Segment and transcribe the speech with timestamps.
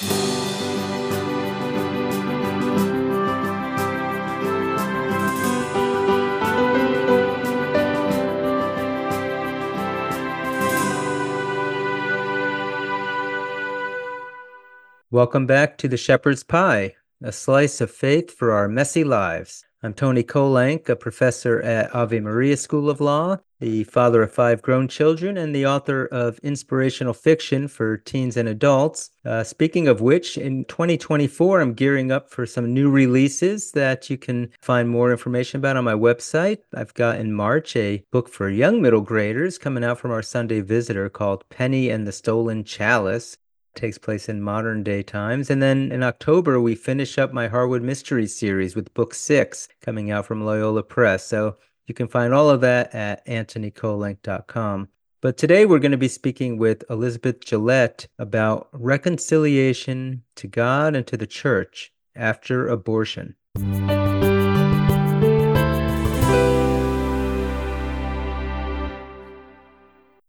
[0.00, 0.12] Welcome
[15.46, 19.64] back to the Shepherd's Pie, a slice of faith for our messy lives.
[19.82, 24.62] I'm Tony Kolenc, a professor at Ave Maria School of Law, the father of five
[24.62, 29.10] grown children, and the author of inspirational fiction for teens and adults.
[29.24, 34.16] Uh, speaking of which, in 2024, I'm gearing up for some new releases that you
[34.16, 36.58] can find more information about on my website.
[36.74, 40.60] I've got in March a book for young middle graders coming out from our Sunday
[40.60, 43.36] Visitor called Penny and the Stolen Chalice
[43.78, 45.50] takes place in modern day times.
[45.50, 50.10] And then in October, we finish up my Harwood Mystery series with book six coming
[50.10, 51.24] out from Loyola Press.
[51.24, 51.56] So
[51.88, 54.88] you can find all of that at antonykolenc.com.
[55.20, 61.06] But today we're going to be speaking with Elizabeth Gillette about reconciliation to God and
[61.08, 63.34] to the church after abortion.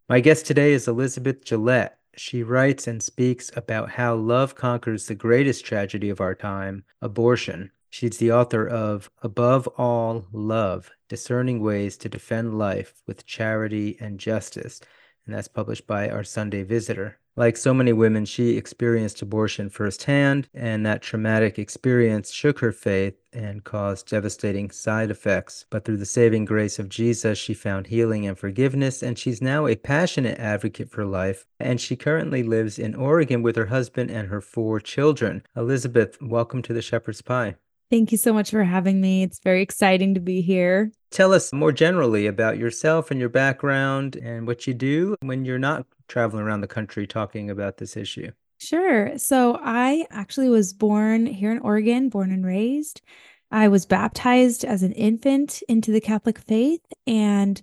[0.08, 1.98] My guest today is Elizabeth Gillette.
[2.16, 7.70] She writes and speaks about how love conquers the greatest tragedy of our time, abortion.
[7.92, 14.20] She's the author of Above All Love Discerning Ways to Defend Life with Charity and
[14.20, 14.80] Justice,
[15.26, 17.18] and that's published by our Sunday Visitor.
[17.36, 23.14] Like so many women, she experienced abortion firsthand, and that traumatic experience shook her faith
[23.32, 25.64] and caused devastating side effects.
[25.68, 29.66] But through the saving grace of Jesus, she found healing and forgiveness, and she's now
[29.66, 31.44] a passionate advocate for life.
[31.58, 35.42] And she currently lives in Oregon with her husband and her four children.
[35.56, 37.56] Elizabeth, welcome to the Shepherd's Pie.
[37.90, 39.24] Thank you so much for having me.
[39.24, 40.92] It's very exciting to be here.
[41.10, 45.58] Tell us more generally about yourself and your background and what you do when you're
[45.58, 48.30] not traveling around the country talking about this issue.
[48.58, 49.18] Sure.
[49.18, 53.00] So I actually was born here in Oregon, born and raised.
[53.50, 57.60] I was baptized as an infant into the Catholic faith and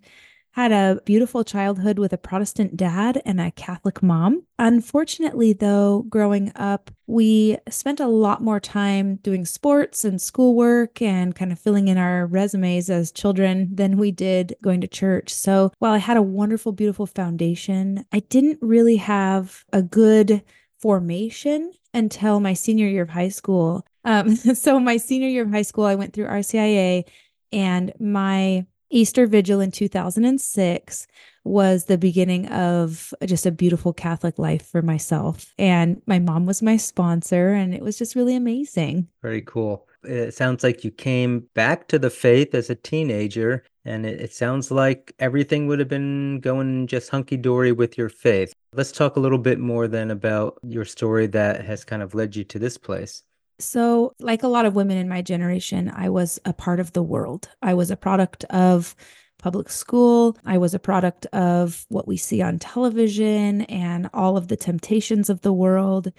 [0.57, 4.43] had a beautiful childhood with a Protestant dad and a Catholic mom.
[4.57, 11.35] Unfortunately, though, growing up, we spent a lot more time doing sports and schoolwork and
[11.35, 15.31] kind of filling in our resumes as children than we did going to church.
[15.31, 20.41] So while I had a wonderful, beautiful foundation, I didn't really have a good
[20.79, 23.85] formation until my senior year of high school.
[24.05, 27.03] Um, so, my senior year of high school, I went through RCIA,
[27.51, 31.07] and my Easter Vigil in 2006
[31.43, 35.53] was the beginning of just a beautiful Catholic life for myself.
[35.57, 39.07] And my mom was my sponsor, and it was just really amazing.
[39.21, 39.87] Very cool.
[40.03, 44.33] It sounds like you came back to the faith as a teenager, and it, it
[44.33, 48.53] sounds like everything would have been going just hunky dory with your faith.
[48.73, 52.35] Let's talk a little bit more then about your story that has kind of led
[52.35, 53.23] you to this place.
[53.59, 57.01] So, like a lot of women in my generation, I was a part of the
[57.01, 57.49] world.
[57.61, 58.95] I was a product of
[59.39, 60.37] public school.
[60.45, 65.29] I was a product of what we see on television and all of the temptations
[65.29, 66.11] of the world.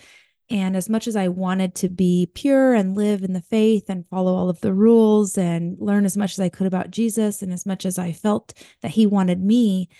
[0.51, 4.09] And as much as I wanted to be pure and live in the faith and
[4.09, 7.53] follow all of the rules and learn as much as I could about Jesus, and
[7.53, 9.91] as much as I felt that he wanted me,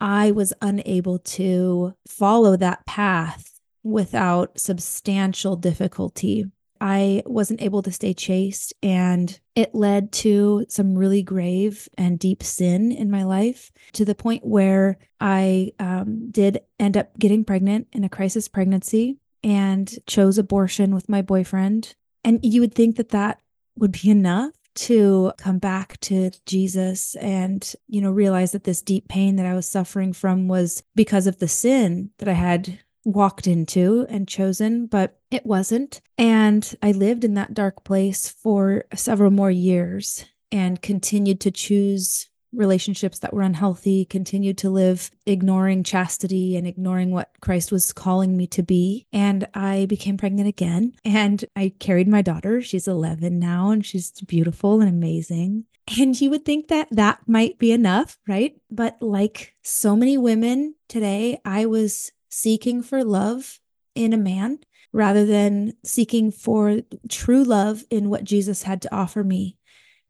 [0.00, 6.46] I was unable to follow that path without substantial difficulty.
[6.80, 12.42] I wasn't able to stay chaste, and it led to some really grave and deep
[12.42, 17.88] sin in my life to the point where I um, did end up getting pregnant
[17.92, 21.94] in a crisis pregnancy and chose abortion with my boyfriend.
[22.24, 23.40] And you would think that that
[23.76, 29.08] would be enough to come back to Jesus and, you know, realize that this deep
[29.08, 32.78] pain that I was suffering from was because of the sin that I had
[33.12, 36.00] walked into and chosen, but it wasn't.
[36.16, 42.28] And I lived in that dark place for several more years and continued to choose
[42.52, 48.36] relationships that were unhealthy, continued to live ignoring chastity and ignoring what Christ was calling
[48.36, 49.06] me to be.
[49.12, 52.62] And I became pregnant again and I carried my daughter.
[52.62, 55.64] She's 11 now and she's beautiful and amazing.
[55.98, 58.54] And you would think that that might be enough, right?
[58.70, 63.60] But like so many women today, I was seeking for love
[63.94, 64.58] in a man
[64.92, 69.56] rather than seeking for true love in what Jesus had to offer me.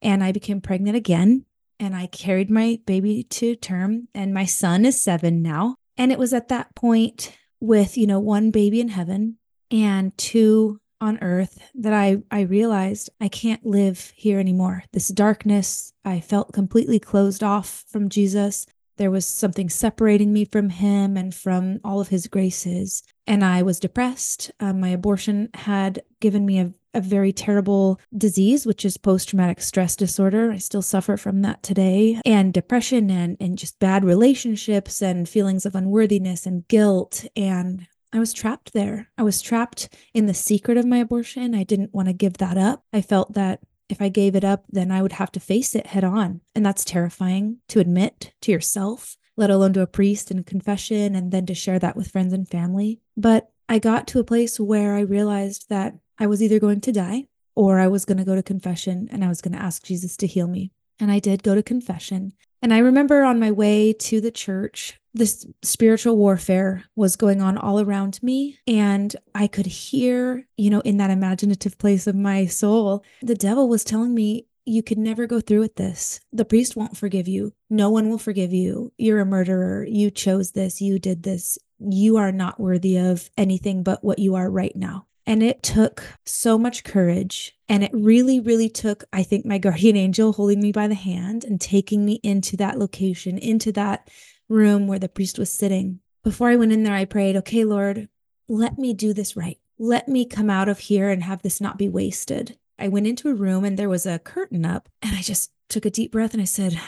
[0.03, 1.45] And I became pregnant again
[1.81, 5.77] and I carried my baby to term and my son is 7 now.
[5.97, 9.39] And it was at that point with, you know, one baby in heaven
[9.71, 14.85] and two on earth that I I realized I can't live here anymore.
[14.93, 18.67] This darkness, I felt completely closed off from Jesus
[18.99, 23.03] There was something separating me from him and from all of his graces.
[23.27, 24.51] And I was depressed.
[24.61, 29.61] Um, my abortion had given me a, a very terrible disease, which is post traumatic
[29.61, 30.51] stress disorder.
[30.51, 35.65] I still suffer from that today, and depression and, and just bad relationships and feelings
[35.65, 37.25] of unworthiness and guilt.
[37.37, 39.11] And I was trapped there.
[39.19, 41.55] I was trapped in the secret of my abortion.
[41.55, 42.85] I didn't want to give that up.
[42.93, 45.89] I felt that if I gave it up, then I would have to face it
[45.89, 46.41] head on.
[46.55, 51.33] And that's terrifying to admit to yourself, let alone to a priest in confession, and
[51.33, 53.01] then to share that with friends and family.
[53.17, 56.93] But I got to a place where I realized that I was either going to
[56.93, 59.83] die or I was going to go to confession and I was going to ask
[59.83, 60.73] Jesus to heal me.
[61.01, 62.33] And I did go to confession.
[62.63, 67.57] And I remember on my way to the church, this spiritual warfare was going on
[67.57, 68.59] all around me.
[68.67, 73.69] And I could hear, you know, in that imaginative place of my soul, the devil
[73.69, 76.21] was telling me, you could never go through with this.
[76.31, 77.55] The priest won't forgive you.
[77.71, 78.93] No one will forgive you.
[78.99, 79.85] You're a murderer.
[79.85, 80.83] You chose this.
[80.83, 81.59] You did this.
[81.79, 85.07] You are not worthy of anything but what you are right now.
[85.29, 87.55] And it took so much courage.
[87.69, 91.45] And it really, really took, I think, my guardian angel holding me by the hand
[91.45, 94.09] and taking me into that location, into that
[94.49, 96.01] room where the priest was sitting.
[96.25, 98.09] Before I went in there, I prayed, okay, Lord,
[98.49, 99.59] let me do this right.
[99.79, 102.57] Let me come out of here and have this not be wasted.
[102.79, 105.85] I went into a room and there was a curtain up, and I just took
[105.85, 106.81] a deep breath and I said,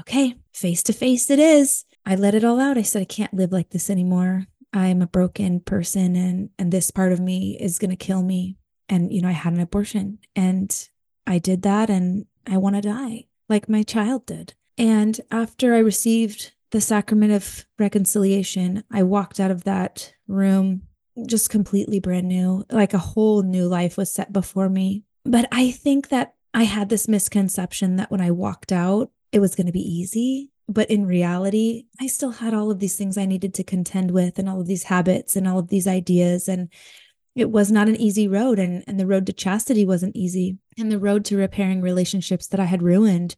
[0.00, 1.84] okay, face to face it is.
[2.06, 2.78] I let it all out.
[2.78, 4.46] I said, I can't live like this anymore.
[4.72, 8.56] I'm a broken person and and this part of me is going to kill me
[8.88, 10.88] and you know I had an abortion and
[11.26, 14.54] I did that and I want to die like my child did.
[14.78, 20.82] And after I received the sacrament of reconciliation, I walked out of that room
[21.26, 25.04] just completely brand new, like a whole new life was set before me.
[25.24, 29.54] But I think that I had this misconception that when I walked out, it was
[29.54, 30.51] going to be easy.
[30.68, 34.38] But in reality, I still had all of these things I needed to contend with
[34.38, 36.48] and all of these habits and all of these ideas.
[36.48, 36.68] And
[37.34, 38.58] it was not an easy road.
[38.58, 40.58] And, and the road to chastity wasn't easy.
[40.78, 43.34] And the road to repairing relationships that I had ruined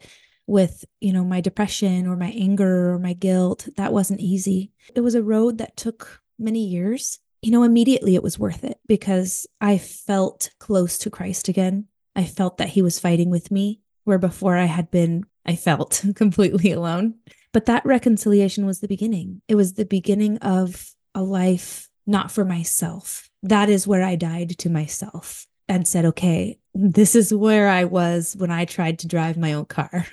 [0.47, 4.73] with, you know, my depression or my anger or my guilt, that wasn't easy.
[4.95, 7.19] It was a road that took many years.
[7.41, 11.87] You know, immediately it was worth it because I felt close to Christ again.
[12.17, 16.05] I felt that he was fighting with me, where before I had been I felt
[16.15, 17.15] completely alone.
[17.53, 19.41] But that reconciliation was the beginning.
[19.49, 23.31] It was the beginning of a life not for myself.
[23.43, 28.37] That is where I died to myself and said, okay, this is where I was
[28.37, 30.07] when I tried to drive my own car.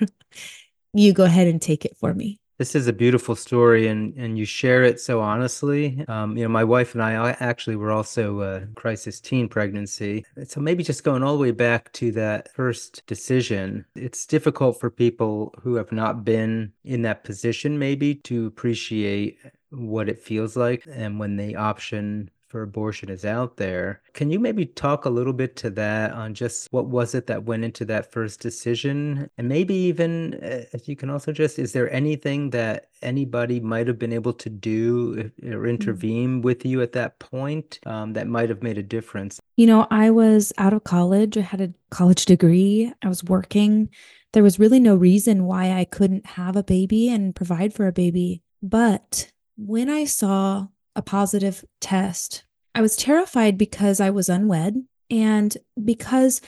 [0.94, 2.38] you go ahead and take it for me.
[2.58, 6.04] This is a beautiful story, and and you share it so honestly.
[6.08, 10.60] Um, you know, my wife and I actually were also a crisis teen pregnancy, so
[10.60, 13.84] maybe just going all the way back to that first decision.
[13.94, 19.38] It's difficult for people who have not been in that position, maybe, to appreciate
[19.70, 24.02] what it feels like and when the option for abortion is out there.
[24.12, 27.44] Can you maybe talk a little bit to that on just what was it that
[27.44, 29.30] went into that first decision?
[29.38, 33.88] And maybe even uh, if you can also just, is there anything that anybody might
[33.88, 35.64] have been able to do or mm-hmm.
[35.64, 36.40] intervene mm-hmm.
[36.42, 39.40] with you at that point um, that might have made a difference?
[39.56, 43.88] You know, I was out of college, I had a college degree, I was working.
[44.34, 47.92] There was really no reason why I couldn't have a baby and provide for a
[47.92, 48.42] baby.
[48.62, 52.44] But when I saw a positive test.
[52.74, 56.40] I was terrified because I was unwed and because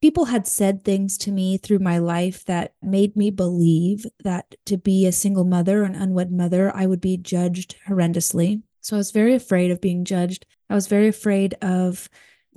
[0.00, 4.76] people had said things to me through my life that made me believe that to
[4.76, 8.62] be a single mother, an unwed mother, I would be judged horrendously.
[8.80, 10.44] So I was very afraid of being judged.
[10.68, 12.08] I was very afraid of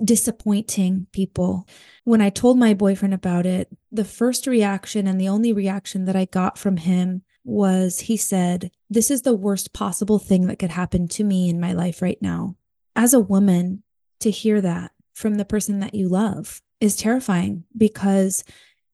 [0.02, 1.66] disappointing people.
[2.04, 6.16] When I told my boyfriend about it, the first reaction and the only reaction that
[6.16, 10.70] I got from him was he said, This is the worst possible thing that could
[10.70, 12.56] happen to me in my life right now.
[12.94, 13.82] As a woman,
[14.20, 18.44] to hear that from the person that you love is terrifying because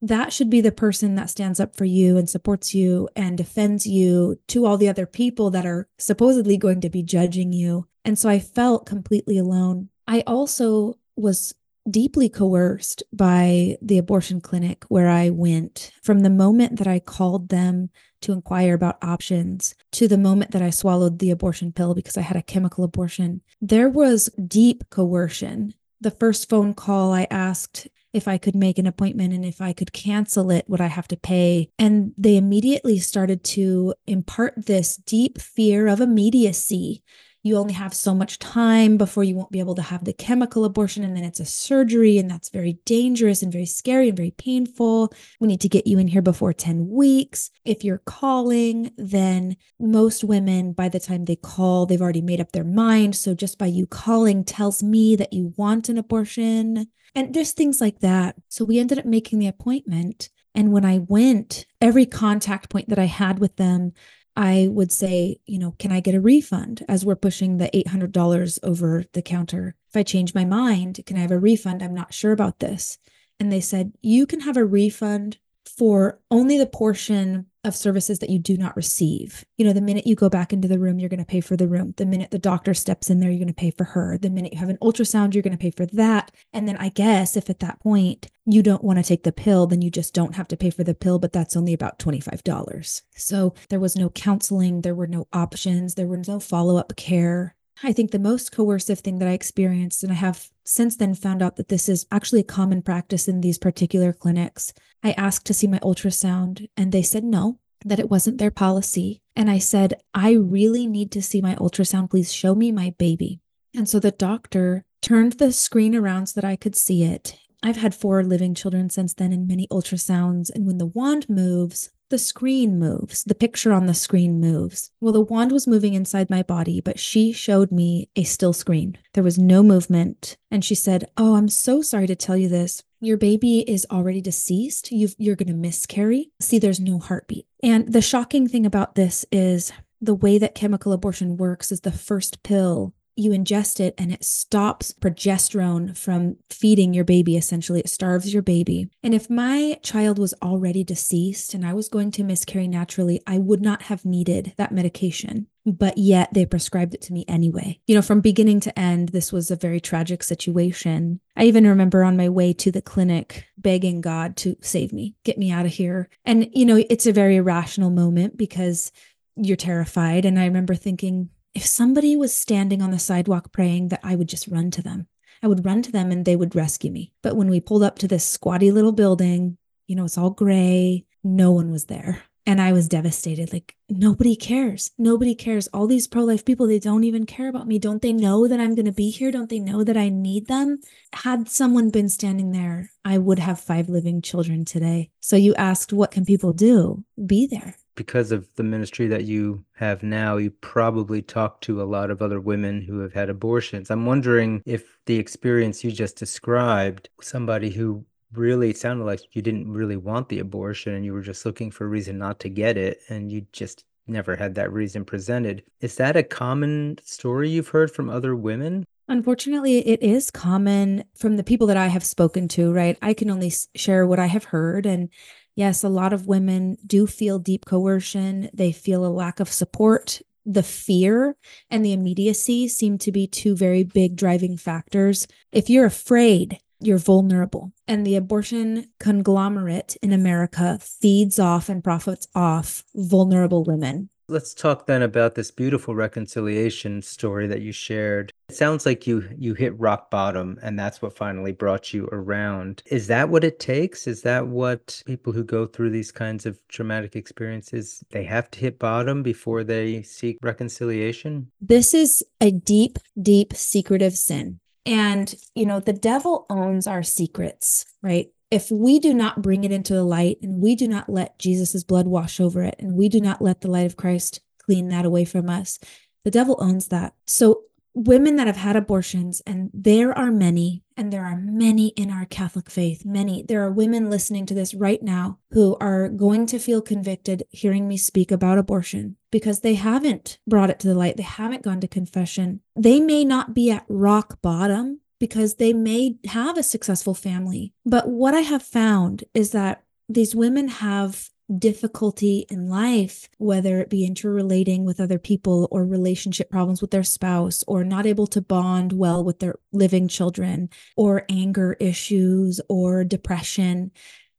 [0.01, 3.87] that should be the person that stands up for you and supports you and defends
[3.87, 7.87] you to all the other people that are supposedly going to be judging you.
[8.05, 9.91] And so I felt completely alone.
[10.09, 11.55] I also was
[11.89, 17.49] deeply coerced by the abortion clinic where I went from the moment that I called
[17.49, 17.91] them
[18.23, 22.23] to inquire about options to the moment that I swallowed the abortion pill because I
[22.23, 23.43] had a chemical abortion.
[23.61, 25.75] There was deep coercion.
[26.01, 29.73] The first phone call, I asked if I could make an appointment and if I
[29.73, 31.71] could cancel it, would I have to pay?
[31.79, 37.03] And they immediately started to impart this deep fear of immediacy
[37.43, 40.65] you only have so much time before you won't be able to have the chemical
[40.65, 41.03] abortion.
[41.03, 45.13] And then it's a surgery, and that's very dangerous and very scary and very painful.
[45.41, 47.51] We need to get you in here before 10 weeks.
[47.65, 52.53] If you're calling, then most women, by the time they call, they've already made up
[52.53, 53.17] their mind.
[53.17, 56.87] So just by you calling tells me that you want an abortion.
[57.15, 58.37] And there's things like that.
[58.49, 60.31] So we ended up making the appointment.
[60.55, 63.93] And when I went, every contact point that I had with them,
[64.35, 68.59] I would say, you know, can I get a refund as we're pushing the $800
[68.63, 69.75] over the counter?
[69.89, 71.83] If I change my mind, can I have a refund?
[71.83, 72.99] I'm not sure about this.
[73.39, 78.31] And they said, you can have a refund for only the portion of services that
[78.31, 79.45] you do not receive.
[79.57, 81.57] You know, the minute you go back into the room, you're going to pay for
[81.57, 81.95] the room.
[81.97, 84.19] The minute the doctor steps in there, you're going to pay for her.
[84.19, 86.33] The minute you have an ultrasound, you're going to pay for that.
[86.53, 89.67] And then I guess if at that point you don't want to take the pill,
[89.67, 93.03] then you just don't have to pay for the pill, but that's only about $25.
[93.15, 97.55] So there was no counseling, there were no options, there was no follow up care.
[97.85, 101.43] I think the most coercive thing that I experienced, and I have since then found
[101.43, 104.73] out that this is actually a common practice in these particular clinics.
[105.03, 109.23] I asked to see my ultrasound, and they said no, that it wasn't their policy.
[109.35, 112.11] And I said, I really need to see my ultrasound.
[112.11, 113.41] Please show me my baby.
[113.75, 117.37] And so the doctor turned the screen around so that I could see it.
[117.63, 120.51] I've had four living children since then and many ultrasounds.
[120.53, 124.91] And when the wand moves, the screen moves, the picture on the screen moves.
[125.01, 128.99] Well, the wand was moving inside my body, but she showed me a still screen.
[129.15, 130.37] There was no movement.
[130.51, 132.83] And she said, Oh, I'm so sorry to tell you this.
[133.01, 134.93] Your baby is already deceased.
[134.93, 136.31] you you're going to miscarry.
[136.41, 137.47] See, there's no heartbeat.
[137.63, 141.93] And the shocking thing about this is the way that chemical abortion works is the
[141.93, 147.81] first pill you ingest it and it stops progesterone from feeding your baby essentially.
[147.81, 148.89] It starves your baby.
[149.03, 153.39] And if my child was already deceased and i was going to miscarry naturally i
[153.39, 155.47] would not have needed that medication.
[155.65, 157.81] But yet they prescribed it to me anyway.
[157.87, 161.21] You know from beginning to end this was a very tragic situation.
[161.37, 165.39] I even remember on my way to the clinic begging god to save me get
[165.39, 166.09] me out of here.
[166.25, 168.91] And you know it's a very irrational moment because
[169.37, 170.25] you're terrified.
[170.25, 174.29] And i remember thinking if somebody was standing on the sidewalk praying, that I would
[174.29, 175.07] just run to them.
[175.43, 177.13] I would run to them and they would rescue me.
[177.23, 181.05] But when we pulled up to this squatty little building, you know, it's all gray,
[181.25, 182.23] no one was there.
[182.45, 183.53] And I was devastated.
[183.53, 184.91] Like, nobody cares.
[184.99, 185.69] Nobody cares.
[185.69, 187.79] All these pro life people, they don't even care about me.
[187.79, 189.31] Don't they know that I'm going to be here?
[189.31, 190.81] Don't they know that I need them?
[191.13, 195.11] Had someone been standing there, I would have five living children today.
[195.21, 197.05] So you asked, what can people do?
[197.25, 201.85] Be there because of the ministry that you have now, you probably talk to a
[201.85, 203.91] lot of other women who have had abortions.
[203.91, 209.71] I'm wondering if the experience you just described, somebody who really sounded like you didn't
[209.71, 212.77] really want the abortion and you were just looking for a reason not to get
[212.77, 215.63] it and you just never had that reason presented.
[215.81, 218.85] Is that a common story you've heard from other women?
[219.09, 222.97] Unfortunately, it is common from the people that I have spoken to, right?
[223.03, 224.87] I can only share what I have heard.
[224.87, 225.11] And
[225.55, 228.51] yes, a lot of women do feel deep coercion.
[228.53, 230.21] They feel a lack of support.
[230.45, 231.37] The fear
[231.71, 235.27] and the immediacy seem to be two very big driving factors.
[235.53, 237.73] If you're afraid, you're vulnerable.
[237.87, 244.11] And the abortion conglomerate in America feeds off and profits off vulnerable women.
[244.29, 248.32] Let's talk then about this beautiful reconciliation story that you shared.
[248.53, 252.83] It sounds like you you hit rock bottom and that's what finally brought you around.
[252.85, 254.07] Is that what it takes?
[254.07, 258.61] Is that what people who go through these kinds of traumatic experiences they have to
[258.61, 261.51] hit bottom before they seek reconciliation?
[261.63, 264.61] This is a deep deep secretive sin.
[264.85, 268.29] And you know, the devil owns our secrets, right?
[268.51, 271.83] if we do not bring it into the light and we do not let Jesus'
[271.85, 275.07] blood wash over it and we do not let the light of Christ clean that
[275.07, 275.79] away from us,
[276.23, 277.15] the devil owns that.
[277.27, 277.63] So,
[277.95, 282.25] women that have had abortions, and there are many, and there are many in our
[282.25, 283.43] Catholic faith, many.
[283.43, 287.89] There are women listening to this right now who are going to feel convicted hearing
[287.89, 291.17] me speak about abortion because they haven't brought it to the light.
[291.17, 292.61] They haven't gone to confession.
[292.77, 297.73] They may not be at rock bottom, because they may have a successful family.
[297.87, 303.91] But what I have found is that these women have difficulty in life, whether it
[303.91, 308.41] be interrelating with other people or relationship problems with their spouse, or not able to
[308.41, 313.91] bond well with their living children, or anger issues, or depression.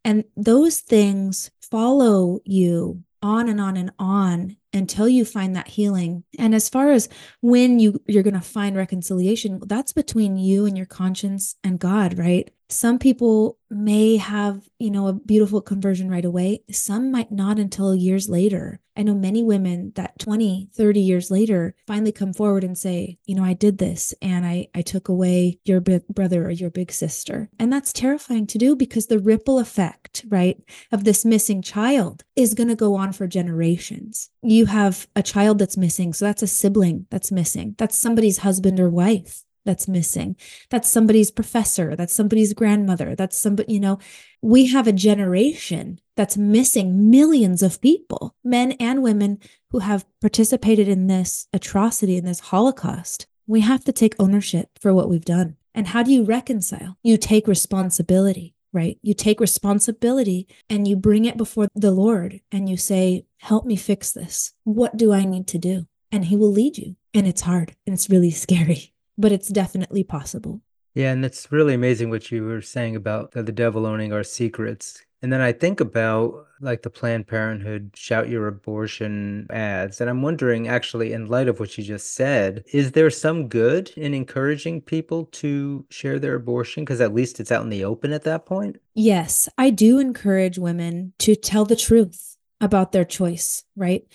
[0.04, 6.24] And those things follow you on and on and on until you find that healing.
[6.39, 7.10] And as far as
[7.42, 12.18] when you you're going to find reconciliation, that's between you and your conscience and God,
[12.18, 12.51] right?
[12.70, 16.63] Some people may have, you know, a beautiful conversion right away.
[16.72, 18.80] Some might not until years later.
[18.96, 23.36] I know many women that 20, 30 years later finally come forward and say, you
[23.36, 26.92] know, I did this and I, I took away your big brother or your big
[26.92, 27.50] sister.
[27.58, 30.58] And that's terrifying to do because the ripple effect, right,
[30.92, 34.30] of this missing child is going to go on for generations.
[34.44, 36.13] You have a child that's missing.
[36.13, 37.75] So that's a sibling that's missing.
[37.77, 40.36] That's somebody's husband or wife that's missing.
[40.70, 41.96] That's somebody's professor.
[41.96, 43.15] That's somebody's grandmother.
[43.15, 44.00] That's somebody, you know,
[44.41, 49.39] we have a generation that's missing millions of people, men and women
[49.72, 53.25] who have participated in this atrocity, in this Holocaust.
[53.48, 55.58] We have to take ownership for what we've done.
[55.74, 56.98] And how do you reconcile?
[57.01, 58.98] You take responsibility, right?
[59.01, 63.75] You take responsibility and you bring it before the Lord and you say, Help me
[63.75, 64.53] fix this.
[64.63, 65.86] What do I need to do?
[66.12, 66.96] And He will lead you.
[67.13, 70.62] And it's hard and it's really scary but it's definitely possible.
[70.96, 75.03] Yeah, and it's really amazing what you were saying about the devil owning our secrets.
[75.24, 80.01] And then I think about like the Planned Parenthood shout your abortion ads.
[80.01, 83.92] And I'm wondering, actually, in light of what you just said, is there some good
[83.96, 86.84] in encouraging people to share their abortion?
[86.84, 88.82] Because at least it's out in the open at that point.
[88.94, 94.06] Yes, I do encourage women to tell the truth about their choice, right?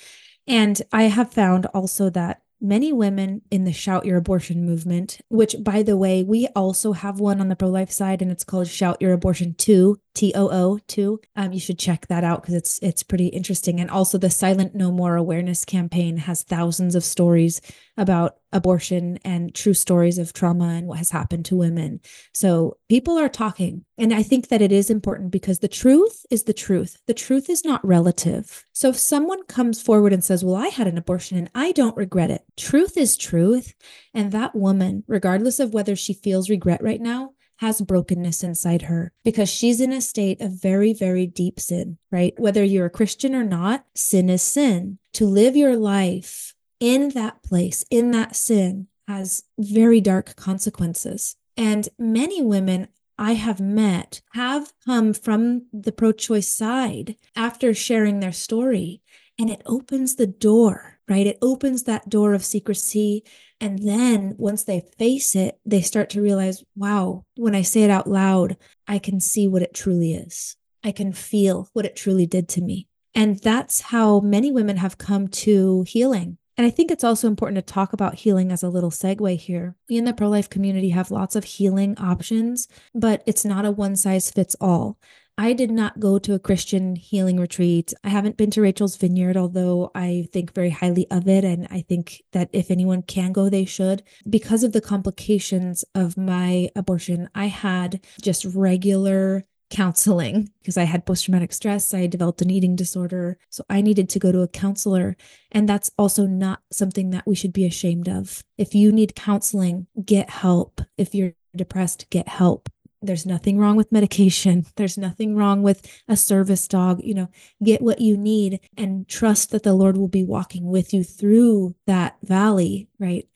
[0.46, 5.56] And I have found also that many women in the Shout Your Abortion movement, which,
[5.60, 8.68] by the way, we also have one on the pro life side, and it's called
[8.68, 11.20] Shout Your Abortion 2, T O O 2.
[11.36, 13.78] Um, you should check that out because it's it's pretty interesting.
[13.78, 17.60] And also, the Silent No More awareness campaign has thousands of stories
[17.96, 22.00] about abortion and true stories of trauma and what has happened to women.
[22.34, 23.84] So people are talking.
[23.96, 26.96] And I think that it is important because the truth is the truth.
[27.06, 28.64] The truth is not relative.
[28.72, 31.96] So if someone comes forward and says, Well, I had an abortion and I don't
[31.96, 33.72] regret it, truth is truth.
[34.12, 39.12] And that woman, regardless of whether she feels regret right now, has brokenness inside her
[39.24, 42.34] because she's in a state of very, very deep sin, right?
[42.38, 44.98] Whether you're a Christian or not, sin is sin.
[45.14, 51.36] To live your life in that place, in that sin, has very dark consequences.
[51.56, 52.88] And many women
[53.18, 59.02] I have met have come from the pro choice side after sharing their story.
[59.36, 61.26] And it opens the door, right?
[61.26, 63.24] It opens that door of secrecy.
[63.60, 67.90] And then once they face it, they start to realize, wow, when I say it
[67.90, 70.56] out loud, I can see what it truly is.
[70.84, 72.88] I can feel what it truly did to me.
[73.14, 77.64] And that's how many women have come to healing and I think it's also important
[77.64, 79.76] to talk about healing as a little segue here.
[79.88, 83.70] We in the pro life community have lots of healing options, but it's not a
[83.70, 84.98] one size fits all.
[85.40, 87.94] I did not go to a Christian healing retreat.
[88.02, 91.44] I haven't been to Rachel's Vineyard, although I think very highly of it.
[91.44, 94.02] And I think that if anyone can go, they should.
[94.28, 101.06] Because of the complications of my abortion, I had just regular counseling because I had
[101.06, 101.94] post traumatic stress.
[101.94, 103.38] I developed an eating disorder.
[103.48, 105.16] So I needed to go to a counselor.
[105.52, 108.42] And that's also not something that we should be ashamed of.
[108.56, 110.80] If you need counseling, get help.
[110.96, 112.68] If you're depressed, get help.
[113.00, 114.66] There's nothing wrong with medication.
[114.76, 117.00] There's nothing wrong with a service dog.
[117.02, 117.28] You know,
[117.62, 121.74] get what you need and trust that the Lord will be walking with you through
[121.86, 123.28] that valley, right?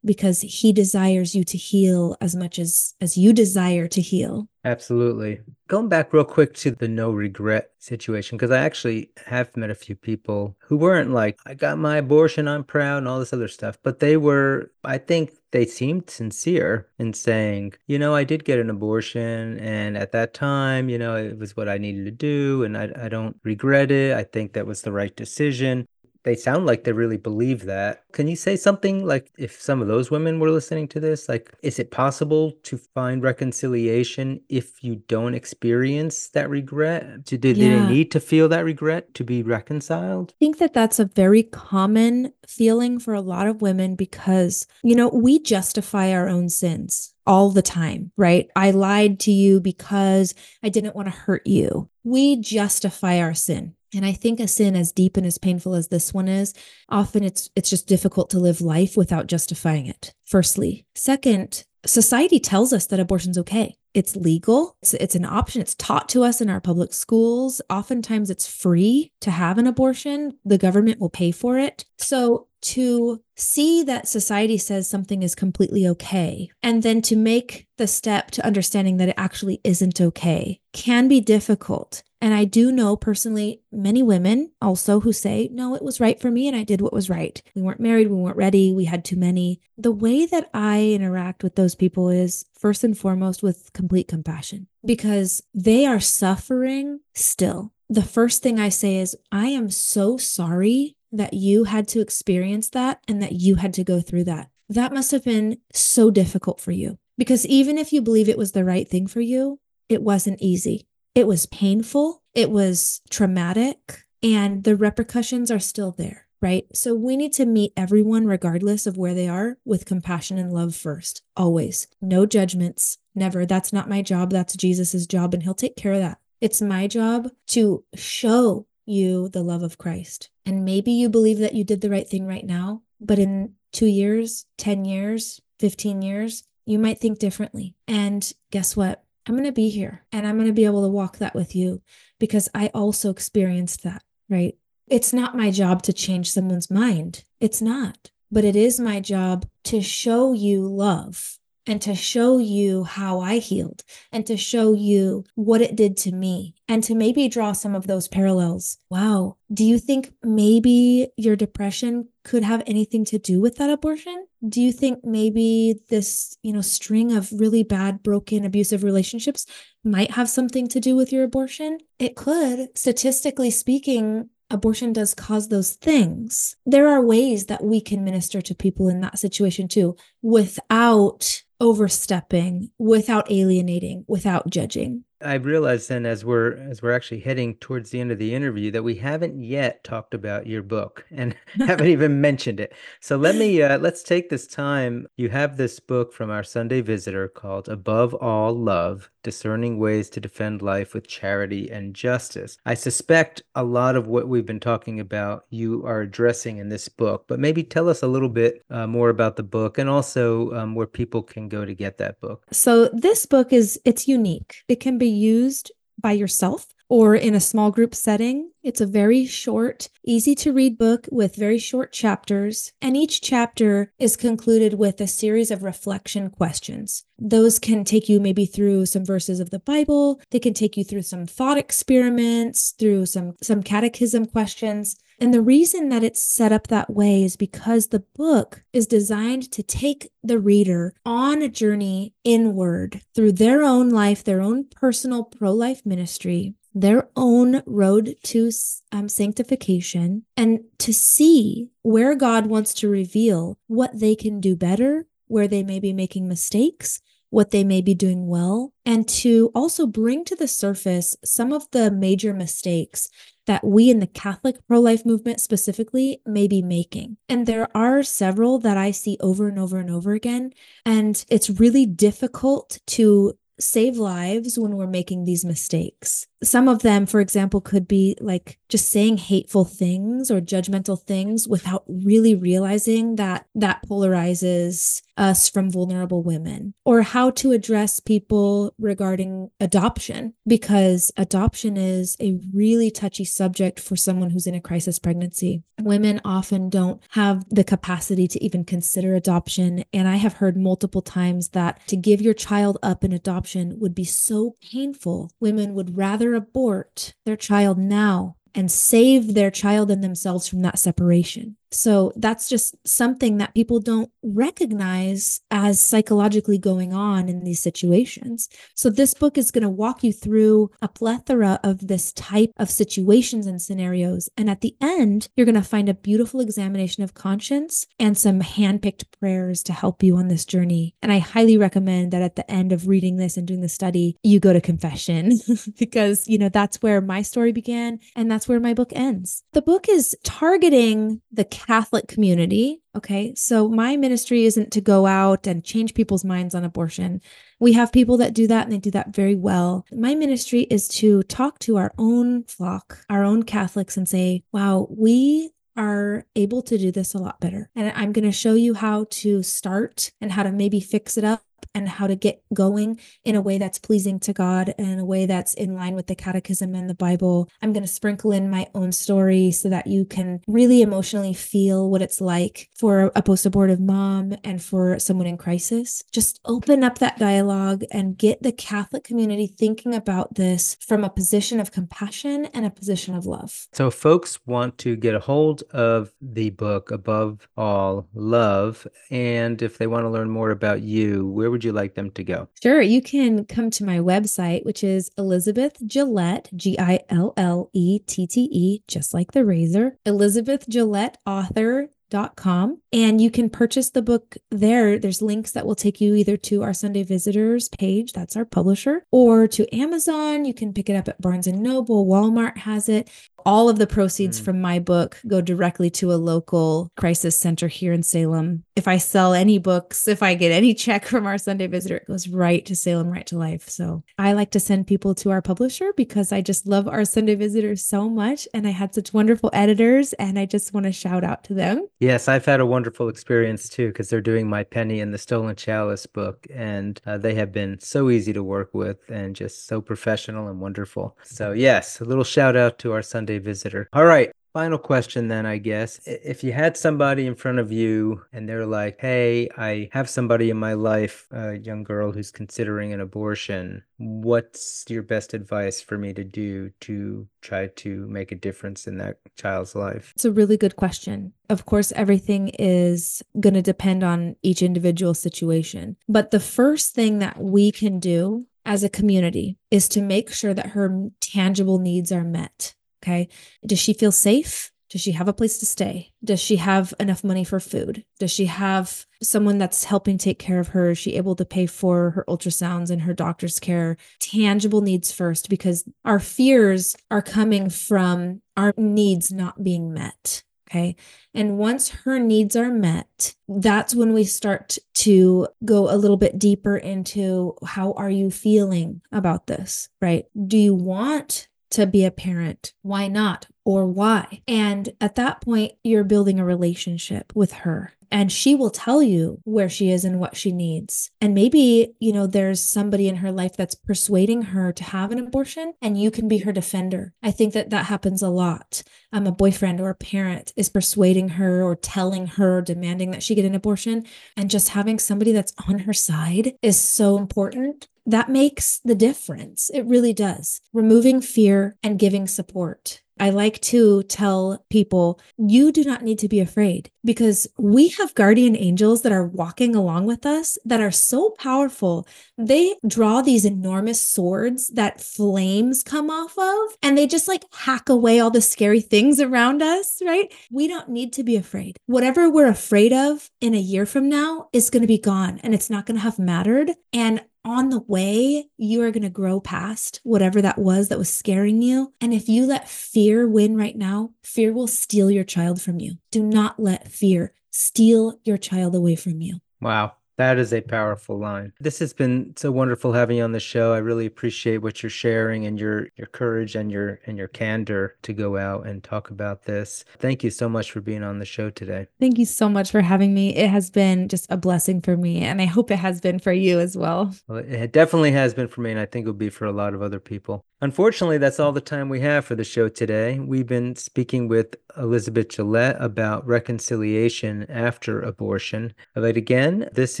[0.06, 4.48] Because he desires you to heal as much as as you desire to heal.
[4.64, 5.40] Absolutely.
[5.68, 9.74] Going back real quick to the no regret situation because i actually have met a
[9.74, 13.46] few people who weren't like i got my abortion i'm proud and all this other
[13.46, 18.44] stuff but they were i think they seemed sincere in saying you know i did
[18.44, 22.10] get an abortion and at that time you know it was what i needed to
[22.10, 24.16] do and i, I don't regret it.
[24.16, 25.86] I think that was the right decision
[26.26, 28.02] they sound like they really believe that.
[28.12, 31.28] Can you say something like if some of those women were listening to this?
[31.28, 37.24] Like, is it possible to find reconciliation if you don't experience that regret?
[37.24, 37.54] Do, do yeah.
[37.54, 40.32] they need to feel that regret to be reconciled?
[40.36, 44.96] I think that that's a very common feeling for a lot of women because, you
[44.96, 48.48] know, we justify our own sins all the time, right?
[48.56, 51.88] I lied to you because I didn't want to hurt you.
[52.02, 53.75] We justify our sin.
[53.94, 56.54] And I think a sin as deep and as painful as this one is,
[56.88, 60.12] often it's it's just difficult to live life without justifying it.
[60.24, 63.76] Firstly, second, society tells us that abortion's okay.
[63.94, 64.76] It's legal.
[64.82, 65.62] It's, it's an option.
[65.62, 67.62] It's taught to us in our public schools.
[67.70, 70.38] Oftentimes it's free to have an abortion.
[70.44, 71.86] The government will pay for it.
[71.96, 77.86] So to see that society says something is completely okay and then to make the
[77.86, 82.96] step to understanding that it actually isn't okay can be difficult And I do know
[82.96, 86.80] personally many women also who say, no, it was right for me and I did
[86.80, 87.42] what was right.
[87.54, 89.60] We weren't married, we weren't ready, we had too many.
[89.76, 94.68] The way that I interact with those people is first and foremost with complete compassion
[94.84, 97.72] because they are suffering still.
[97.88, 102.70] The first thing I say is, I am so sorry that you had to experience
[102.70, 104.50] that and that you had to go through that.
[104.68, 108.52] That must have been so difficult for you because even if you believe it was
[108.52, 110.88] the right thing for you, it wasn't easy.
[111.16, 116.66] It was painful, it was traumatic, and the repercussions are still there, right?
[116.74, 120.76] So we need to meet everyone, regardless of where they are, with compassion and love
[120.76, 121.86] first, always.
[122.02, 123.46] No judgments, never.
[123.46, 124.30] That's not my job.
[124.30, 126.18] That's Jesus's job, and he'll take care of that.
[126.42, 130.28] It's my job to show you the love of Christ.
[130.44, 133.86] And maybe you believe that you did the right thing right now, but in two
[133.86, 137.74] years, 10 years, 15 years, you might think differently.
[137.88, 139.05] And guess what?
[139.26, 141.56] I'm going to be here and I'm going to be able to walk that with
[141.56, 141.82] you
[142.18, 144.56] because I also experienced that, right?
[144.88, 147.24] It's not my job to change someone's mind.
[147.40, 148.10] It's not.
[148.30, 153.38] But it is my job to show you love and to show you how I
[153.38, 157.74] healed and to show you what it did to me and to maybe draw some
[157.74, 158.78] of those parallels.
[158.88, 159.36] Wow.
[159.52, 164.26] Do you think maybe your depression could have anything to do with that abortion?
[164.48, 169.46] Do you think maybe this, you know, string of really bad, broken, abusive relationships
[169.84, 171.78] might have something to do with your abortion?
[171.98, 172.76] It could.
[172.76, 176.56] Statistically speaking, abortion does cause those things.
[176.64, 182.70] There are ways that we can minister to people in that situation too without overstepping,
[182.78, 185.05] without alienating, without judging.
[185.22, 188.70] I realized then as we're as we're actually heading towards the end of the interview
[188.72, 192.74] that we haven't yet talked about your book and haven't even mentioned it.
[193.00, 195.06] So let me uh, let's take this time.
[195.16, 200.20] You have this book from our Sunday visitor called Above All Love: Discerning Ways to
[200.20, 202.58] Defend Life with Charity and Justice.
[202.66, 206.88] I suspect a lot of what we've been talking about you are addressing in this
[206.88, 210.52] book, but maybe tell us a little bit uh, more about the book and also
[210.52, 212.44] um, where people can go to get that book.
[212.52, 214.62] So this book is it's unique.
[214.68, 218.50] It can be be used by yourself or in a small group setting.
[218.62, 223.92] It's a very short, easy to read book with very short chapters, and each chapter
[223.98, 227.04] is concluded with a series of reflection questions.
[227.18, 230.84] Those can take you maybe through some verses of the Bible, they can take you
[230.84, 234.96] through some thought experiments, through some some catechism questions.
[235.18, 239.50] And the reason that it's set up that way is because the book is designed
[239.52, 245.24] to take the reader on a journey inward through their own life, their own personal
[245.24, 248.50] pro life ministry, their own road to
[248.92, 255.06] um, sanctification, and to see where God wants to reveal what they can do better,
[255.26, 257.00] where they may be making mistakes,
[257.30, 261.70] what they may be doing well, and to also bring to the surface some of
[261.72, 263.08] the major mistakes
[263.46, 267.16] that we in the Catholic pro life movement specifically may be making.
[267.28, 270.52] And there are several that I see over and over and over again.
[270.84, 276.26] And it's really difficult to save lives when we're making these mistakes.
[276.42, 281.48] Some of them, for example, could be like just saying hateful things or judgmental things
[281.48, 288.74] without really realizing that that polarizes us from vulnerable women, or how to address people
[288.78, 294.98] regarding adoption, because adoption is a really touchy subject for someone who's in a crisis
[294.98, 295.62] pregnancy.
[295.80, 299.84] Women often don't have the capacity to even consider adoption.
[299.92, 303.94] And I have heard multiple times that to give your child up in adoption would
[303.94, 305.30] be so painful.
[305.40, 310.78] Women would rather abort their child now and save their child and themselves from that
[310.78, 311.56] separation.
[311.70, 318.48] So that's just something that people don't recognize as psychologically going on in these situations.
[318.74, 322.70] So this book is going to walk you through a plethora of this type of
[322.70, 324.28] situations and scenarios.
[324.36, 328.40] And at the end, you're going to find a beautiful examination of conscience and some
[328.40, 330.94] handpicked prayers to help you on this journey.
[331.02, 334.16] And I highly recommend that at the end of reading this and doing the study,
[334.22, 335.32] you go to confession
[335.78, 339.42] because, you know, that's where my story began and that's where my book ends.
[339.52, 342.82] The book is targeting the Catholic community.
[342.94, 343.34] Okay.
[343.34, 347.22] So my ministry isn't to go out and change people's minds on abortion.
[347.58, 349.86] We have people that do that and they do that very well.
[349.90, 354.86] My ministry is to talk to our own flock, our own Catholics, and say, wow,
[354.90, 357.70] we are able to do this a lot better.
[357.74, 361.24] And I'm going to show you how to start and how to maybe fix it
[361.24, 361.42] up
[361.74, 365.26] and how to get going in a way that's pleasing to God and a way
[365.26, 367.48] that's in line with the catechism and the Bible.
[367.62, 371.90] I'm going to sprinkle in my own story so that you can really emotionally feel
[371.90, 376.02] what it's like for a post abortive mom and for someone in crisis.
[376.12, 381.10] Just open up that dialogue and get the Catholic community thinking about this from a
[381.10, 383.66] position of compassion and a position of love.
[383.72, 388.86] So, folks want to get a hold of the book Above All Love.
[389.10, 392.24] And if they want to learn more about you, where would you like them to
[392.24, 392.48] go?
[392.60, 392.82] Sure.
[392.82, 398.00] You can come to my website, which is Elizabeth Gillette, G I L L E
[398.00, 403.50] T T E, just like the razor, Elizabeth Gillette author dot com and you can
[403.50, 407.68] purchase the book there there's links that will take you either to our sunday visitors
[407.68, 411.60] page that's our publisher or to amazon you can pick it up at barnes and
[411.60, 413.10] noble walmart has it
[413.46, 414.44] all of the proceeds mm.
[414.44, 418.64] from my book go directly to a local crisis center here in Salem.
[418.74, 422.08] If I sell any books, if I get any check from our Sunday visitor, it
[422.08, 423.68] goes right to Salem, right to life.
[423.68, 427.36] So I like to send people to our publisher because I just love our Sunday
[427.36, 428.48] visitors so much.
[428.52, 431.86] And I had such wonderful editors, and I just want to shout out to them.
[432.00, 435.54] Yes, I've had a wonderful experience too because they're doing my Penny and the Stolen
[435.54, 439.80] Chalice book, and uh, they have been so easy to work with and just so
[439.80, 441.16] professional and wonderful.
[441.22, 443.88] So, yes, a little shout out to our Sunday visitor.
[443.92, 444.30] All right.
[444.52, 446.00] Final question, then, I guess.
[446.06, 450.48] If you had somebody in front of you and they're like, hey, I have somebody
[450.48, 455.98] in my life, a young girl who's considering an abortion, what's your best advice for
[455.98, 460.12] me to do to try to make a difference in that child's life?
[460.14, 461.34] It's a really good question.
[461.50, 465.98] Of course, everything is going to depend on each individual situation.
[466.08, 470.54] But the first thing that we can do as a community is to make sure
[470.54, 472.74] that her tangible needs are met.
[473.06, 473.28] Okay.
[473.64, 474.72] Does she feel safe?
[474.90, 476.12] Does she have a place to stay?
[476.24, 478.04] Does she have enough money for food?
[478.18, 480.90] Does she have someone that's helping take care of her?
[480.90, 483.96] Is she able to pay for her ultrasounds and her doctor's care?
[484.20, 490.44] Tangible needs first, because our fears are coming from our needs not being met.
[490.68, 490.96] Okay.
[491.32, 496.38] And once her needs are met, that's when we start to go a little bit
[496.38, 500.26] deeper into how are you feeling about this, right?
[500.46, 502.72] Do you want to be a parent?
[502.82, 503.46] Why not?
[503.64, 504.42] Or why?
[504.46, 509.40] And at that point, you're building a relationship with her and she will tell you
[509.44, 511.10] where she is and what she needs.
[511.20, 515.18] And maybe, you know, there's somebody in her life that's persuading her to have an
[515.18, 517.12] abortion and you can be her defender.
[517.22, 518.82] I think that that happens a lot.
[519.12, 523.34] Um, a boyfriend or a parent is persuading her or telling her, demanding that she
[523.34, 524.06] get an abortion.
[524.36, 529.70] And just having somebody that's on her side is so important that makes the difference.
[529.74, 530.60] It really does.
[530.72, 533.02] Removing fear and giving support.
[533.18, 538.14] I like to tell people you do not need to be afraid because we have
[538.14, 542.06] guardian angels that are walking along with us that are so powerful.
[542.36, 547.88] They draw these enormous swords that flames come off of, and they just like hack
[547.88, 550.30] away all the scary things around us, right?
[550.50, 551.78] We don't need to be afraid.
[551.86, 555.54] Whatever we're afraid of in a year from now is going to be gone and
[555.54, 556.72] it's not going to have mattered.
[556.92, 561.08] And on the way, you are going to grow past whatever that was that was
[561.08, 561.94] scaring you.
[562.00, 565.94] And if you let fear win right now, fear will steal your child from you.
[566.10, 569.38] Do not let fear steal your child away from you.
[569.60, 569.92] Wow.
[570.16, 571.52] That is a powerful line.
[571.60, 573.74] This has been so wonderful having you on the show.
[573.74, 577.96] I really appreciate what you're sharing and your your courage and your and your candor
[578.02, 579.84] to go out and talk about this.
[579.98, 581.86] Thank you so much for being on the show today.
[582.00, 583.36] Thank you so much for having me.
[583.36, 586.32] It has been just a blessing for me and I hope it has been for
[586.32, 587.14] you as well.
[587.28, 589.52] Well, it definitely has been for me and I think it will be for a
[589.52, 590.44] lot of other people.
[590.62, 593.18] Unfortunately, that's all the time we have for the show today.
[593.18, 598.72] We've been speaking with Elizabeth Gillette about reconciliation after abortion.
[598.94, 600.00] But again, this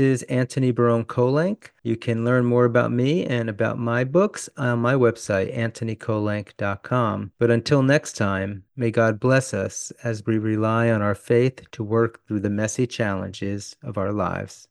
[0.00, 1.68] is Antony Barone Kolenc.
[1.82, 7.32] You can learn more about me and about my books on my website, antonykolenc.com.
[7.38, 11.84] But until next time, may God bless us as we rely on our faith to
[11.84, 14.68] work through the messy challenges of our lives.